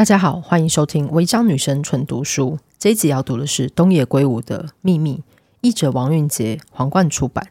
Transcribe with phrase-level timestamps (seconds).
[0.00, 2.52] 大家好，欢迎收听《违章女生纯读书》。
[2.78, 5.16] 这一集要读的是东野圭吾的《秘密》，
[5.60, 7.46] 译者王韵杰，皇冠出版。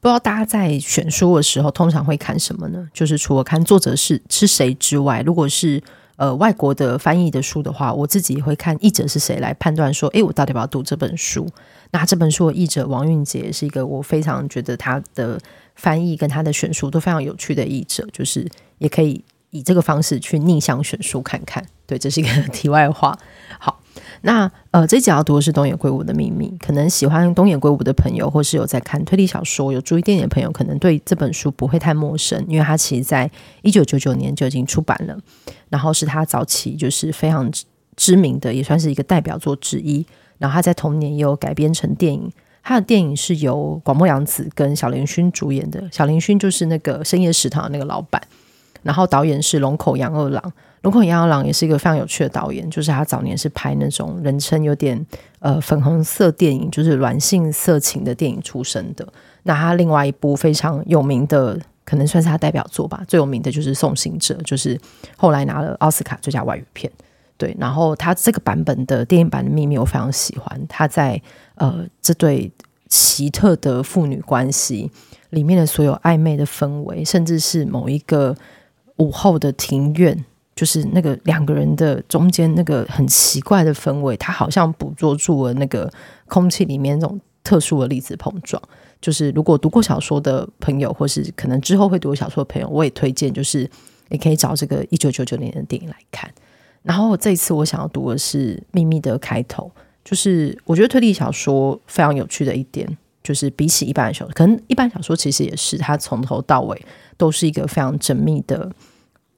[0.00, 2.88] 不知道大家在选书的时候，通常会看什么呢？
[2.92, 5.82] 就是除了看作者是是谁之外，如果是
[6.16, 11.48] 呃外国的翻译的书的话，我自己也会看译者是谁来判断说，诶，我到底要不要读这本书？
[11.90, 15.40] 那这本书的译者王韵杰是一个我非常觉得他的
[15.74, 18.48] 翻译跟他的选书都非常有趣的译者，就是
[18.78, 19.24] 也可以。
[19.50, 23.16] 以这个方式去逆向选书看看，对，这是一个 题外话。
[23.60, 23.78] 好，
[24.26, 26.50] 那呃，这集要读的是东野圭吾的秘密。
[26.58, 33.30] 可能喜欢东野圭吾的朋友，或是有在看推理小说、有注意电影的朋友，可能对这本书不会太陌生，因为它其实在
[33.60, 35.14] 一九九九年就已经出版了，
[35.68, 37.50] 然后是他早期就是非常
[37.96, 40.04] 知名的，也算是一个代表作之一。
[40.38, 48.22] 然后他在同年也有改编成电影，他的电影是由广末凉子跟小林薰主演的，小林薰就是那个深夜食堂的那个老板。
[48.82, 50.52] 然后导演是龙口洋二郎，
[50.84, 55.04] 龙口洋二郎也是一个非常有趣的导演，就是他早年是拍那种人称有点
[55.38, 59.06] 呃粉红色电影，就是软性色情的电影出身的。
[59.44, 64.78] 那他另外一部非常有名的，可能算是他代表作吧，最有名的就是《送行者》，就是
[65.16, 66.92] 后来拿了奥斯卡最佳外语片。
[67.38, 71.20] 对，然后他这个版本的电影版的秘密我非常喜欢，他在
[71.54, 72.52] 呃这对
[72.88, 74.90] 奇特的父女关系
[75.30, 78.36] 里面的所有暧昧的氛围，甚至是某一个。
[78.98, 80.24] 午后的庭院，
[80.54, 85.92] 就是那个两个人的中间那个很奇怪的氛围，他好像捕捉住了那个
[86.26, 88.62] 空气里面那种特殊的粒子碰撞。
[89.00, 93.68] 就是如果读过小说的朋友，或是可能之后会读小说的朋友，我也推荐，就是
[94.08, 96.30] 你可以找这个一九九九年的电影来看。
[96.82, 99.70] 然后这一次我想要读的是《秘密》的开头，
[100.04, 106.80] 就是我觉得推理小说非常有趣的一点，就是比起一般的小说，可能一般小说其实也是，它从头到尾。
[107.16, 108.68] 都是一个非常缜密的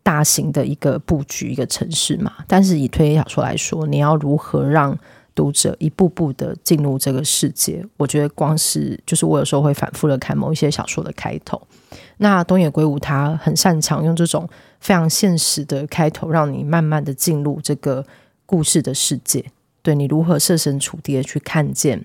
[0.06, 2.32] 大型的一个布局，一个城市嘛。
[2.46, 4.96] 但是以推理小说来说，你要如何让
[5.34, 7.84] 读者一步步的进入这个世界？
[7.96, 11.60] 我觉得光是就是我有时候会反复的看某一些小说的开头。
[12.18, 18.06] 那东野圭吾他很擅长用这种非常现实的开头，让你慢慢的进入这个
[18.46, 19.44] 故事的世界。
[19.82, 22.04] 对，你如何设身处地的去看见，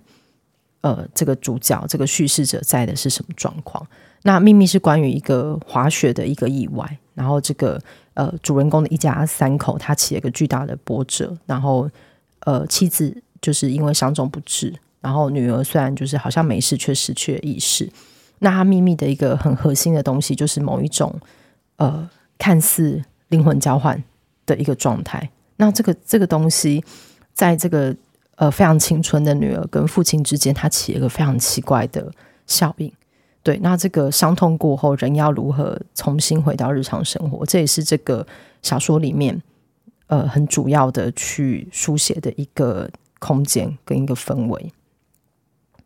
[0.82, 3.86] 呃，这个主角这个叙事者在的是什么状况？
[4.24, 7.82] 那秘密是关于一个滑雪的一个意外，然后这个
[8.14, 11.90] 呃主人公的一家三口他起了一个巨大的波折，然后
[12.42, 17.92] 呃妻子就是因为伤重不治，然后女儿虽然就是好像没事，却失去了意识。
[18.40, 21.14] 那他秘密的一个很核心的东西就是某一种
[21.78, 24.04] 呃看似灵魂交换
[24.46, 25.30] 的一个状态。
[25.58, 26.84] 那这个这个东西
[27.34, 27.96] 在这个
[28.38, 32.12] 呃非常青春的女儿跟父亲之间，它起了一个非常奇怪的
[32.48, 32.92] 效应。
[33.44, 37.46] 对，那这个伤痛过后，人要如何重新回到日常生活？
[37.46, 38.26] 这也是这个
[38.62, 39.42] 小说里面
[40.08, 44.72] 呃很主要的去书写的一个空间跟一个氛围。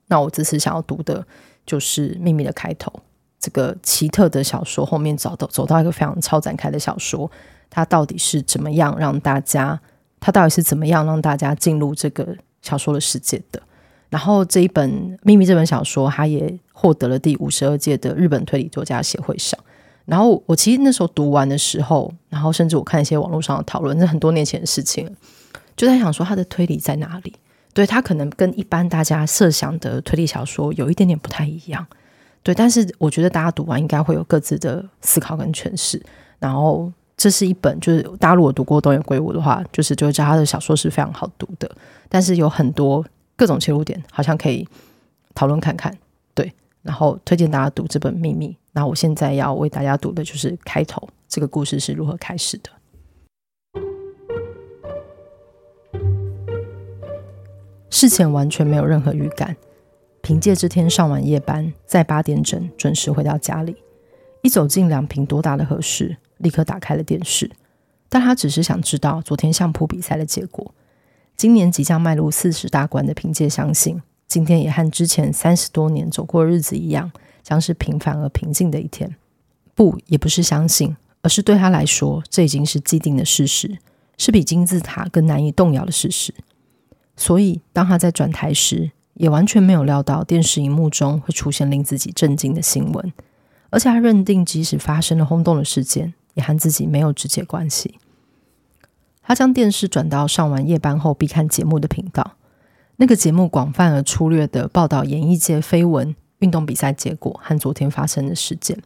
[0.07, 1.25] 那我这次想要读的
[1.65, 2.91] 就是《秘密》的开头，
[3.39, 7.31] 这个奇特的小说后面走到走到一个非常超展开的小说，
[7.69, 9.79] 它到底是怎么样让大家？
[10.19, 13.61] 它到底是怎么样让大家进入这个小说的世界的？
[14.09, 14.89] 然后这一本
[15.23, 19.59] 《秘密》这本小说，它也获得了第五十二届的日本推理作家协会赏。
[20.05, 25.09] 然后我其实那时候读完的时候，然后甚至我看一些网络上的讨论，那很多年前的事情，
[25.75, 27.33] 就在想说它的推理在哪里？
[27.73, 31.85] 对，它可能跟一般大家设想的推理小说有一点点不太一样。
[32.43, 35.99] 对，但是我觉得大家读完应该会有各自的思考跟诠释。
[36.37, 41.69] 然后这是一本，就是大家如果读过东野圭吾的话，就是就知道他的小说是非常好读的。
[42.07, 43.03] 但是有很多。
[43.35, 44.67] 各种切入点好像可以
[45.33, 45.95] 讨论看看。
[46.33, 46.51] 对
[46.81, 52.69] 然后推荐大家读这本秘密那我现在要为大家读的就是开头这个故事是如何开始的。
[57.89, 59.55] 事前完全没有任何预感
[60.21, 63.77] 凭借这天上完夜班在八点整准时回到家里
[64.41, 67.49] 一走进两平多大的合适立刻打开了电视。
[68.09, 70.73] 但他只是想知道昨天相扑比赛的结果。
[71.37, 77.11] 今年即将迈入四十大关的凭借相信，今天也和之前三十多年走过日子一样，
[77.43, 79.15] 将是平凡而平静的一天。
[79.73, 83.77] 不，也不是相信，而是对他来说，这已经是既定的事实，
[84.17, 86.33] 是比金字塔更难以动摇的事实。
[87.17, 93.13] 所以，当他在转台时，也完全没有料到电视荧幕中会出现令自己震惊的新闻，
[93.69, 97.99] 而且他认定，即使发生了轰动的事件，也和自己没有直接关系。
[99.27, 102.33] 他将电视转到上完夜班后必看节目的频道。
[102.97, 108.79] 那个节目广泛而粗略地报道演艺界绯闻、运动比赛结果和昨天发生的事件。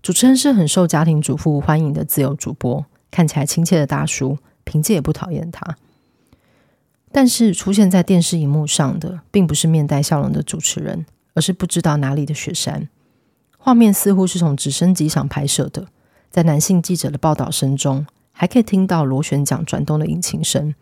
[0.00, 5.76] 主持人是很受家庭主妇欢迎的自由主播，看起来亲切的大叔，凭借也不讨厌他。
[7.10, 11.04] 但是出现在电视荧幕上的，并不是面带笑容的主持人，
[11.34, 12.88] 而是不知道哪里的雪山。
[13.58, 15.88] 画面似乎是从直升机上拍摄的，
[16.30, 18.06] 在男性记者的报道声中。
[18.38, 20.74] 还可以听到螺旋桨转动的引擎声，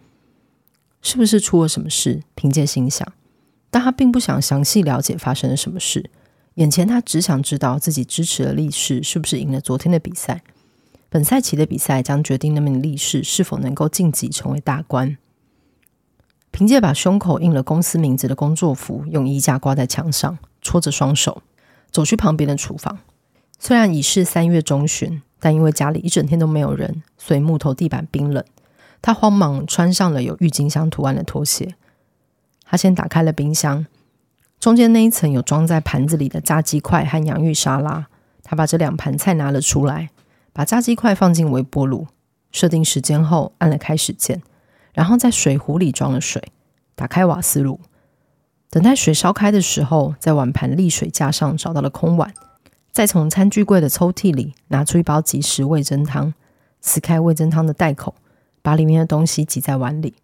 [1.01, 2.25] 是不是出了什么事？
[2.35, 3.07] 凭借心想，
[3.71, 6.11] 但他并不想详细了解发生了什么事。
[6.55, 10.43] 眼前他只想知道自己支持的力士是不是赢了昨天的比赛。
[11.09, 15.17] 本赛期的比赛将决定那名力士是否能够晋级成为大官。
[16.51, 21.43] 凭借把胸口印了公司名字的工作服用衣架挂在墙上，搓着双手
[21.93, 22.99] 走去旁边的厨房。
[23.61, 25.23] 虽然已是三月中旬。
[25.45, 28.43] 但因为家里一整天都没有人，所以木头地板冰冷。
[29.03, 31.75] 他慌忙穿上了有郁金香图案的拖鞋。
[32.65, 33.85] 他先打开了冰箱，
[34.59, 38.07] 中间那一层有装在盘子里的炸鸡块和洋芋沙拉。
[38.43, 40.09] 他把这两盘菜拿了出来，
[40.55, 42.07] 把炸鸡块放进微波炉，
[42.51, 44.41] 设定时间后按了开始键，
[44.95, 46.43] 然后在水壶里装了水，
[46.95, 47.79] 打开瓦斯炉，
[48.71, 52.33] 等待水烧开的时候，在碗盘沥水架上找到了空碗。
[52.95, 56.33] 再从餐具柜的抽屉里拿出一包即食味噌汤，
[56.81, 58.15] 撕开味噌汤的袋口，
[58.63, 60.15] 把里面的东西挤在碗里。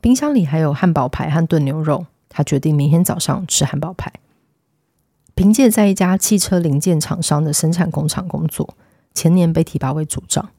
[0.00, 4.12] 冰箱里还有汉堡排和炖牛肉，他决定明天早上吃汉堡排。
[5.34, 8.76] 凭借在一家汽车零件厂商的生产工厂工作，
[9.12, 10.50] 前年被提拔为组长。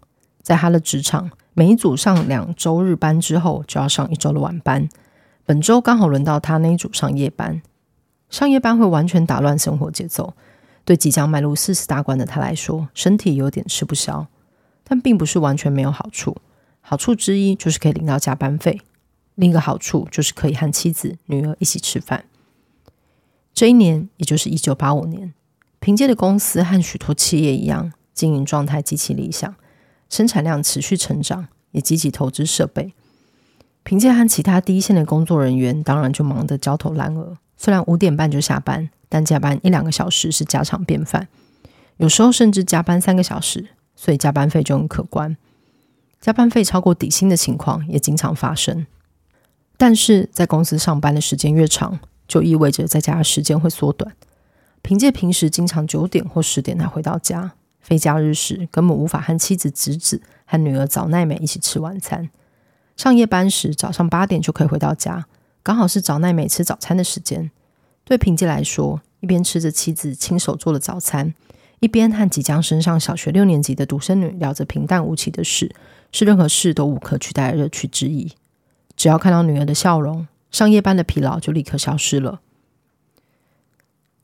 [0.42, 4.90] 在他的职场，每一组上两周日班之后，就要上一周的晚班。
[5.46, 7.62] 本周刚好轮到他那一组上夜班，
[8.30, 10.34] 上夜班会完全打乱生活节奏。
[10.88, 14.28] 对即将迈入四十大关的他来说，身体有点吃不消，
[14.86, 16.38] 但并不是完全没有好处。
[16.80, 18.80] 好处之一就是可以领到加班费，
[19.36, 22.24] 另一个好处就是可以和妻子、女儿一起吃饭。
[23.54, 25.34] 这一年，也就是一九八五年，
[25.82, 29.54] 凭借的公司和许多企业一样，经营状态极其理想，
[30.10, 32.94] 生产量持续成长，也积极投资设备。
[33.84, 37.38] 凭借和其他第一线的工作人员，当然就忙得焦头烂额。
[37.58, 38.90] 虽然五点半就下班。
[39.10, 41.28] 但加班一两个小时是家常便饭，
[41.98, 45.38] 有时候甚至加班三个小时，所以加班费就很可观。
[46.20, 48.86] 加班费超过底薪的情况也经常发生。
[49.78, 54.16] 但是在公司上班的时间越长，就意味着在家的时间会缩短。
[54.82, 62.30] 凭借平时经常九点或十点才回到家，非假日时根本无法和妻子、侄子和女儿早奈美一起吃晚餐。
[62.96, 65.28] 上夜班时早上八点就可以回到家，
[65.62, 67.52] 刚好是早奈美吃早餐的时间。
[68.08, 71.34] 对凭借来说，一边吃着妻子亲手做的早餐，
[71.82, 75.76] 一边和即将升上小学六年级的独生女聊着平淡无奇的事，
[76.14, 78.32] 是任何事都无可取代的乐趣之一。
[78.96, 82.40] 只要看到女儿的笑容，上夜班的疲劳就立刻消失了。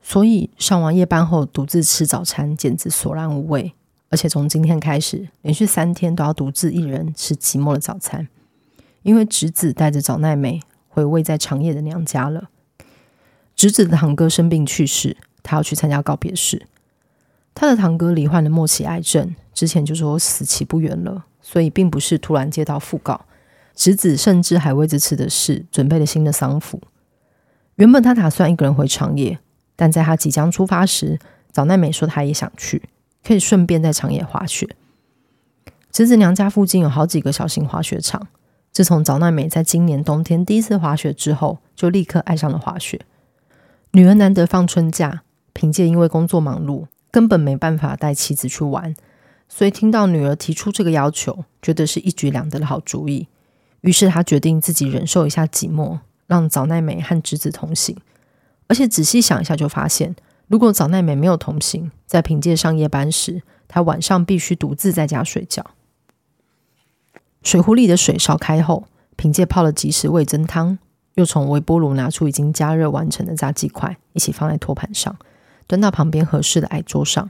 [0.02, 3.74] 所以上完夜班后独自吃早餐简直索然无味，
[4.08, 8.30] 而且从今天开始，连续三天都要独自一人吃寂寞的早餐，
[9.02, 12.50] 因为侄子带着早奈美回位在长野的娘家了。
[13.64, 16.68] 侄子的堂哥生病去世，他要去参加告别式。
[17.56, 23.22] 他的堂哥罹患了末期癌症，之前就说死期不远了，所以并不是突然接到讣告。
[23.74, 26.82] 侄子甚至还为这次的事准备了新的丧服。
[27.76, 29.40] 原本他打算一个人回长野，
[29.78, 31.18] 但在他即将出发时，
[31.50, 32.90] 早奈美说他也想去，
[33.26, 34.68] 可以顺便在长野滑雪。
[35.90, 38.28] 侄子娘家附近有好几个小型滑雪场。
[38.74, 43.00] 自从早奈美在今年冬天第一次滑雪之后，就立刻爱上了滑雪。
[43.96, 45.22] 女儿难得放春假，
[45.54, 48.96] 凭借因为工作忙碌，根本没办法带妻子去玩，
[49.48, 53.28] 所以听到女儿提出这个要求，觉得是一举两得的好主意。
[53.82, 57.96] 于是他决定自己忍受一下寂寞，让早奈美和侄子同行。
[58.66, 60.16] 而且仔细想一下，就发现
[60.48, 65.64] 如果早奈美没有同行，在凭借上夜班时，她晚上必须独自在家睡觉。
[67.44, 70.80] 水壶里的水烧开后，凭借泡了即食味噌汤。
[71.16, 75.16] 又从微波炉拿出已经加热完成的炸鸡块，一起放在托盘上，
[75.68, 77.30] 端到旁边合适的矮桌上。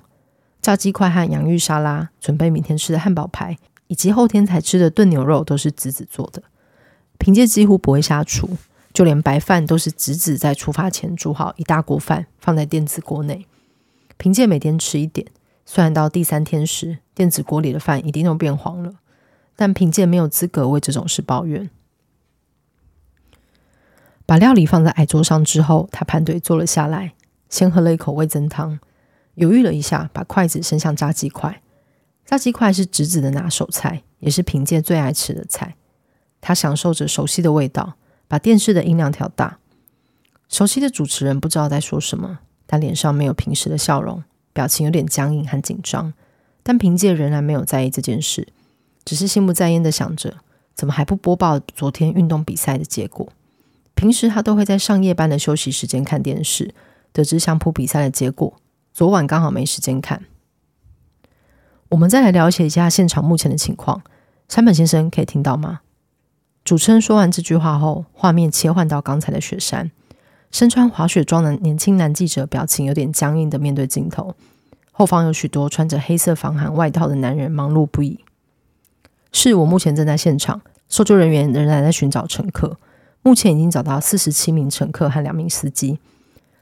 [0.62, 6.44] 炸鸡块和洋芋沙拉，准备明天吃的汉堡排，以及后天才吃的炖牛肉，都是子子做的。
[7.18, 8.50] 凭借几乎不会下厨，
[8.94, 13.46] 就连白饭都是子子在出发前煮好一大锅饭，放在电子锅内。
[14.18, 15.28] 凭借每天吃一点，
[15.66, 18.94] 虽然到第三天时，电子锅里的饭一定都变黄了，
[19.58, 21.70] 但凭借没有资格为这种事抱怨。
[24.26, 27.14] 把料理放在矮桌上之后，他盘腿坐了下来，
[27.50, 28.80] 先喝了一口味噌汤，
[29.36, 31.62] 犹豫了一下，把筷子伸向炸鸡块。
[32.26, 35.76] 炸鸡块是侄子的拿手菜，也是凭借最爱吃的菜。
[36.40, 37.96] 他享受着熟悉的味道，
[38.28, 39.60] 把电视的音量调大。
[40.48, 46.14] 熟悉的主持人不知道在说什么，但脸上没有平时的笑容，表情有点僵硬和紧张。
[46.64, 48.48] 但凭借仍然没有在意这件事，
[49.04, 50.38] 只是心不在焉的想着，
[50.74, 53.28] 怎么还不播报昨天运动比赛的结果？
[54.04, 56.76] 平时他都会在上夜班的休息时间看电视，
[57.14, 58.54] 得知相扑比赛的结果。
[58.92, 60.26] 昨晚刚好没时间看。
[61.88, 64.02] 我们再来了解一下现场目前的情况。
[64.50, 65.80] 山本先生可以听到吗？
[66.66, 69.90] 主持人说完这句话后，画面切换到刚才的雪山，
[70.52, 74.36] 身穿滑雪装的年轻男记者表情有点僵硬的面对镜头，
[74.92, 78.20] 后方有许多穿着黑色防寒外套的男人忙碌不已。
[79.32, 82.78] 是我目前正在现场，搜救人员仍然在寻找乘客。
[83.24, 85.98] 目前已经找到四十七名乘客和两名司机。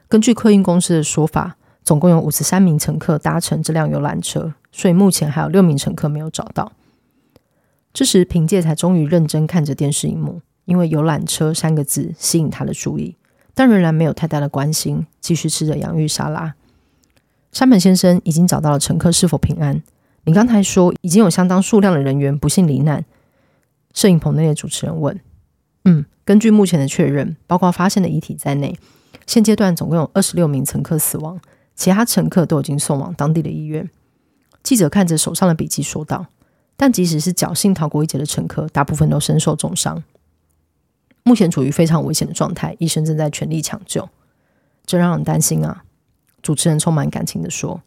[0.08, 6.72] 根据客运公司的说法，总共有五十三名乘客搭乘这辆游览车，所以目前还有六名乘客没有找到。
[7.92, 13.16] 这时，凭借才终于认真看着电视荧幕，因为“游览车”三个字吸引他的注意，
[13.52, 16.54] 但仍然没有太大的关心，继续吃着洋芋沙拉。
[17.50, 19.82] 山本先生已经找到了乘客是否平安？
[20.24, 23.04] 你刚才说已经有相当数量的人员不幸罹难。
[23.92, 25.20] 摄影棚内的主持人问
[25.84, 28.78] ：“嗯。”根据目前的确认，包括发现的遗体在内，
[29.26, 31.40] 现阶段总共有二十六名乘客死亡，
[31.74, 33.90] 其他乘客都已经送往当地的医院。
[34.62, 36.26] 记者看着手上的笔记说道
[36.78, 40.04] ：“但即使是侥幸逃过一劫的乘客，大部分都身受重伤，
[41.24, 44.08] 目前处于非常危险的状态，医生正在全力抢救。
[44.86, 45.82] 这让人担心啊！”
[46.40, 47.82] 主持人充满感情的说。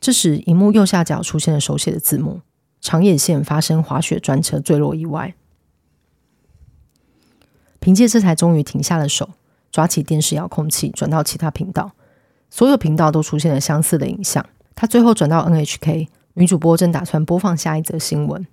[0.00, 2.40] 这时，荧幕右下角出现了手写的字幕
[2.82, 5.34] ：“长野县发生滑雪专车坠落意外。”
[7.80, 9.30] 凭借这才终于停下了手，
[9.72, 11.92] 抓起电视遥控器转到其他频道，
[12.50, 14.44] 所有频道都出现了相似的影像。
[14.76, 18.46] 他最后转到 NHK，女主播正打算播放下一则新闻。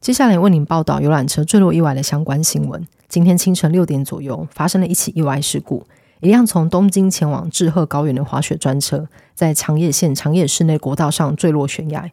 [0.00, 2.86] 接下来为您报道游览车坠落意外的相关新闻。
[3.08, 5.86] 今天清晨六点左右，发生了一起意外事故，
[6.20, 12.10] 一辆从东京前往志贺高原的滑雪专车，在长野县长野市内国道上坠落悬崖。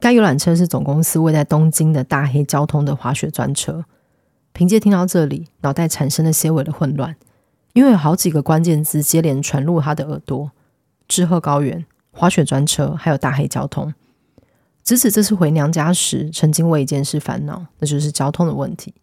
[0.00, 3.84] 该游览车是总公司位在东京的大黑交通的滑雪专车。
[4.54, 7.16] 凭借听到这里，脑袋产生了些微的混乱，
[7.72, 10.52] 因为有好几个关键字接连传入他的耳朵：
[11.08, 13.92] 志贺高原、滑雪专车，还有大黑交通。
[14.84, 18.94] 直子这次回娘家时，曾经为一件事烦恼，那就是交通的问题。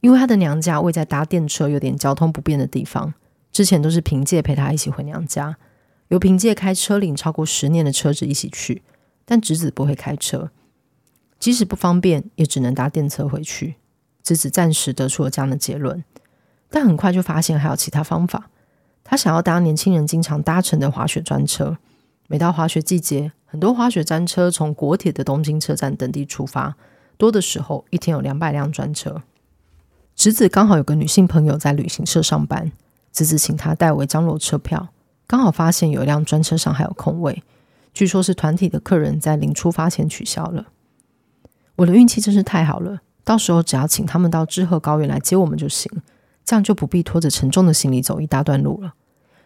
[0.00, 3.12] 因为他的娘家位在搭电车有点交通不便的地方，
[3.52, 5.58] 之前都是凭借陪他一起回娘家，
[6.08, 8.82] 由凭借开车龄超过十年的车子一起去，
[9.26, 10.50] 但直子不会开车，
[11.38, 13.74] 即使不方便，也只能搭电车回去。
[14.24, 16.02] 直子暂时得出了这样的结论，
[16.70, 18.50] 但很快就发现还有其他方法。
[19.04, 21.76] 他想要搭年轻人经常搭乘的滑雪专车。
[22.26, 26.74] 每到滑雪季节，很多滑雪专车从国铁的东京车站等地出发，
[27.18, 29.22] 多的时候一天有两百辆专车。
[30.16, 32.72] 直子刚好有个女性朋友在旅行社上班，
[33.12, 34.88] 直子请她代为张罗车票，
[35.26, 37.42] 刚好发现有一辆专车上还有空位，
[37.92, 40.68] 据说是团体的客人在临出发前取消了。
[41.76, 43.02] 我的运气真是太好了。
[43.24, 45.90] 到时候只要请他们到志贺高原来接我们就行，
[46.44, 48.94] 这样就不必拖着沉重的行李走一大段路了。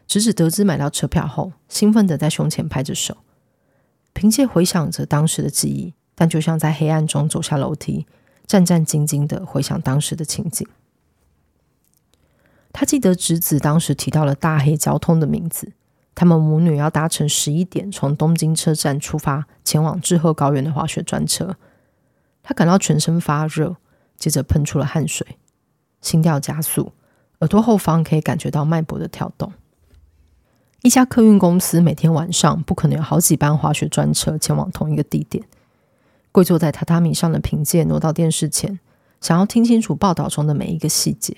[0.07, 3.19] 直子得知买到车票后，兴奋地在胸前拍着手，
[4.13, 8.07] 凭借回想着当时的记忆，但就像在黑暗中走下楼梯，
[8.47, 10.67] 战战兢兢地回想当时的情景。
[12.73, 15.73] 他记得直子当时提到了大黑交通的名字，
[16.15, 21.57] 他们母女要搭乘十一点从东京车站出发前往志贺高原的滑雪专车。
[22.49, 23.77] 他感到全身发热，
[24.17, 25.37] 接着喷出了汗水，
[26.01, 26.95] 心跳加速，
[27.41, 29.53] 耳朵后方可以感觉到脉搏的跳动。
[30.81, 35.45] 一家客运公司每天晚上不可能有好几班滑雪专车前往同一个地点。
[36.33, 38.81] 跪坐在榻榻米上的凭借挪到电视前，
[39.21, 41.37] 想要听清楚报道中的每一个细节。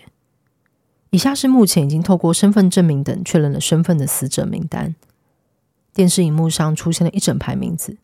[1.11, 4.95] 以下是目前已经透过身份证明等确认了身份的死者名单。
[5.93, 7.97] 电视荧幕上出现了一整排名字，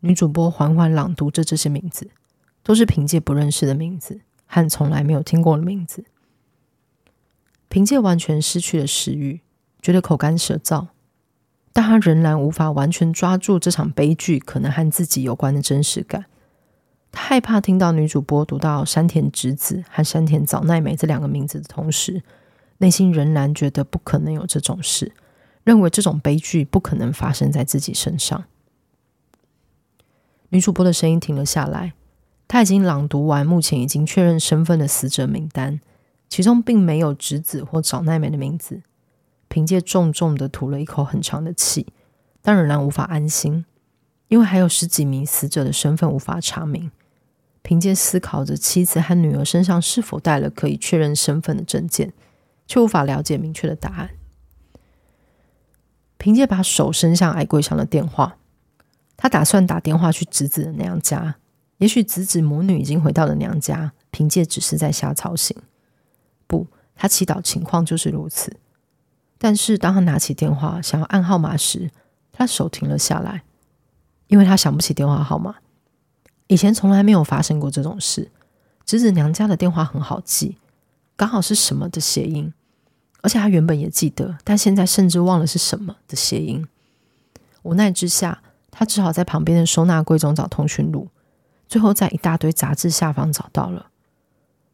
[0.00, 2.10] 女主播缓缓朗读着这些名字。
[2.62, 6.04] 都是凭借不认识的名字和从来没有听过的名字。
[7.68, 9.40] 凭借完全失去了食欲，
[9.80, 10.88] 觉得口干舌燥，
[11.72, 16.26] 但他仍然无法完全抓住这场悲剧可能和自己有关的真实感。
[17.10, 22.22] 他害怕听到女主播读到山田直子和山田早奈美这两个名字的同时，
[22.78, 25.12] 内心仍然觉得不可能有这种事，
[25.64, 28.44] 认为这种悲剧不可能发生在自己身上。
[30.50, 31.94] 女主播的声音停了下来，
[32.52, 35.80] 他已经朗读完目前已经确认身份的死者名单。
[36.28, 38.82] 其中并没有直子或早奈美的名字。
[39.48, 41.86] 凭借重重的吐了一口很长的气，
[42.42, 43.64] 但仍然无法安心，
[44.28, 46.90] 因为还有十几名死者的身份无法查明。
[47.62, 52.12] 凭借思考着妻子和女儿身上是否带了可以确认身份的证件，
[52.66, 54.10] 却无法了解明确的答案。
[56.18, 58.36] 凭借把手伸向矮柜上的电话，
[59.16, 61.36] 他打算打电话去侄子的娘家。
[61.82, 65.56] 也许直子母女已经回到了娘家，凭借只是在瞎操心。
[66.46, 68.56] 不，他祈祷情况就是如此。
[69.36, 71.90] 但是当他拿起电话想要按号码时，
[72.30, 73.42] 他手停了下来，
[74.28, 75.56] 因为他想不起电话号码。
[76.46, 78.30] 以前从来没有发生过这种事。
[78.86, 80.58] 直子娘家的电话很好记，
[81.16, 82.54] 刚好是什么的谐音，
[83.22, 86.64] 而且他原本也记得，但现在甚至忘了是什么的谐音。
[87.62, 91.08] 无奈之下，他只好在旁边的收纳柜中找通讯录，
[91.72, 93.86] 最后在一大堆杂志下方找到了。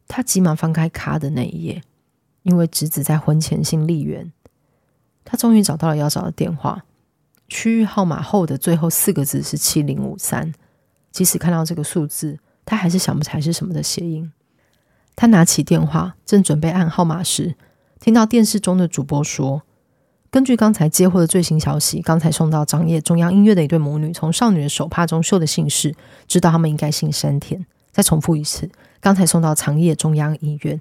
[0.05, 1.81] 他急忙翻开卡的那一页，
[2.43, 4.33] 因为侄子在婚前姓丽媛。
[5.23, 6.83] 他终于找到了要找的电话，
[7.47, 10.53] 区域号码后的最后四个字是七零五三。
[11.09, 14.33] 即使看到这个数字，他还是想不起来是什么的谐音。
[15.15, 17.55] 他拿起电话，正准备按号码时，
[18.01, 19.61] 听到电视中的主播说
[20.31, 25.95] ：“根据刚才接获的最新消息，刚才送到长野中央医院的一对母女，从少女的手帕中嗅的姓氏，
[26.27, 28.69] 知道他们应该姓山田。”再重复一次。
[29.01, 30.79] 刚才送到长叶中央医院，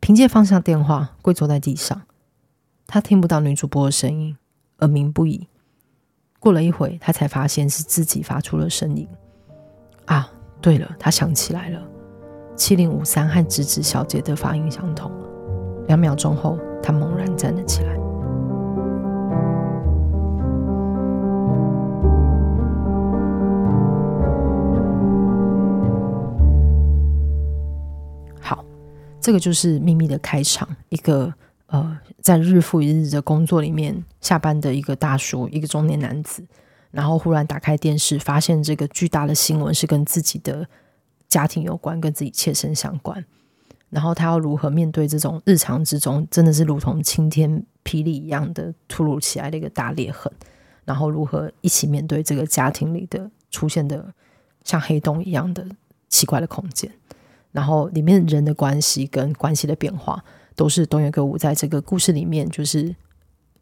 [0.00, 2.02] 凭借放下电话，跪坐在地上。
[2.86, 4.36] 他听不到女主播的声音，
[4.78, 5.46] 耳鸣不已。
[6.40, 9.06] 过了一会，他才发现是自己发出了声音。
[10.06, 10.30] 啊，
[10.62, 11.82] 对了，他想起来了，
[12.56, 15.12] 七零五三和直子小姐的发音相同。
[15.88, 18.03] 两秒钟后，他猛然站了起来。
[29.24, 31.32] 这个就是秘密的开场，一个
[31.68, 36.44] 呃，在日复一日的工作里面下班的一个大叔，一个中年男子，
[36.90, 40.68] 然后忽然打开电视，发现这个巨大的新闻是跟自己的
[41.26, 43.24] 家庭有关，跟自己切身相关，
[43.88, 50.30] 然后他要如何面对这种日常之中真的是如同晴天霹雳一样的突如其来的一个大裂痕，
[50.84, 54.12] 然后如何一起面对这个家庭里的出现的
[54.64, 55.66] 像黑洞一样的
[56.10, 56.92] 奇怪的空间。
[57.54, 60.20] 然后里面人的关系跟关系的变化，
[60.56, 62.92] 都是东野圭吾在这个故事里面就是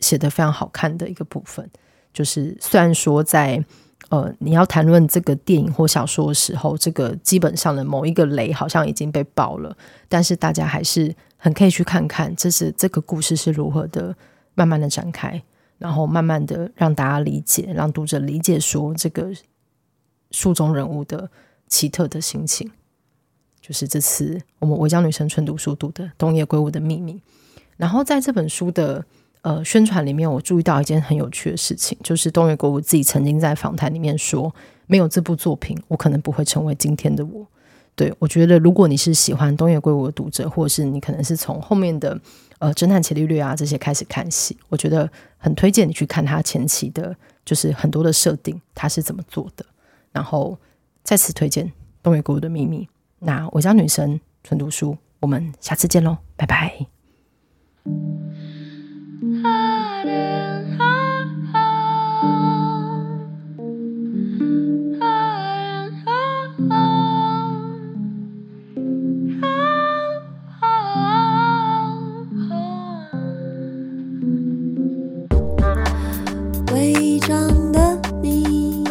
[0.00, 1.68] 写得非常好看的一个部分。
[2.10, 3.62] 就是虽然说在
[4.08, 9.76] 呃你要谈论这个电影或小说的时候，这个基本上的某一个雷好像已经被爆了，
[10.08, 14.16] 但是大家还是很可以去看看，这是这个故事是如何的
[14.54, 15.42] 慢慢的展开，
[15.76, 19.30] 然后慢慢的让大家理解，让读者理解说这个
[20.30, 21.30] 书中人物的
[21.68, 22.70] 奇特的心情。
[23.62, 27.18] 就是这次我们维江女生纯读书读的东野圭吾的秘密，
[27.76, 29.02] 然后在这本书的
[29.42, 34.52] 呃宣传里面，我注意到一件很有趣的事情，就是东野圭吾自己曾经在访谈里面说，
[34.88, 37.46] 没有这部作品，我可能不会成为今天的我。
[37.94, 42.18] 对，我觉得，如果你是喜欢东野圭吾的读者，或者是你可能是从后面的
[42.58, 49.64] 呃侦探伽利略啊这些开始看戏，我觉得很推荐你去看他前期的，就是很多的设定，他是怎么做的。
[50.10, 50.58] 然后
[51.04, 51.70] 再次推荐
[52.02, 52.88] 东野圭吾的秘密。
[53.24, 56.74] 那我叫女神纯读书，我们下次见喽，拜拜。
[76.72, 78.82] 违章的你，